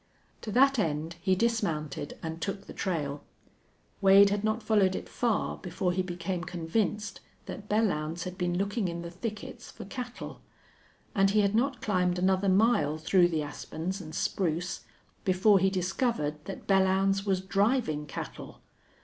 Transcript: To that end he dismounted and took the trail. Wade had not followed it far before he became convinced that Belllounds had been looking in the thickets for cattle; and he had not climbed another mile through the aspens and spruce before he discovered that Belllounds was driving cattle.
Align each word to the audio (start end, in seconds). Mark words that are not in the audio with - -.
To 0.41 0.51
that 0.53 0.79
end 0.79 1.17
he 1.21 1.35
dismounted 1.35 2.17
and 2.23 2.41
took 2.41 2.65
the 2.65 2.73
trail. 2.73 3.23
Wade 4.01 4.31
had 4.31 4.43
not 4.43 4.63
followed 4.63 4.95
it 4.95 5.07
far 5.07 5.57
before 5.59 5.91
he 5.93 6.01
became 6.01 6.43
convinced 6.43 7.19
that 7.45 7.69
Belllounds 7.69 8.23
had 8.23 8.35
been 8.35 8.57
looking 8.57 8.87
in 8.87 9.03
the 9.03 9.11
thickets 9.11 9.69
for 9.69 9.85
cattle; 9.85 10.41
and 11.13 11.29
he 11.29 11.41
had 11.41 11.53
not 11.53 11.83
climbed 11.83 12.17
another 12.17 12.49
mile 12.49 12.97
through 12.97 13.27
the 13.27 13.43
aspens 13.43 14.01
and 14.01 14.15
spruce 14.15 14.85
before 15.23 15.59
he 15.59 15.69
discovered 15.69 16.45
that 16.45 16.65
Belllounds 16.65 17.23
was 17.23 17.39
driving 17.39 18.07
cattle. 18.07 18.59